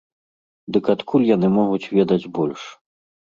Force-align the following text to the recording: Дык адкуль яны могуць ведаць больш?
Дык 0.77 0.85
адкуль 0.93 1.27
яны 1.35 1.47
могуць 1.57 1.91
ведаць 1.99 2.29
больш? 2.39 2.61